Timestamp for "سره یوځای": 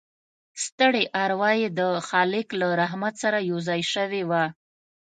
3.23-3.81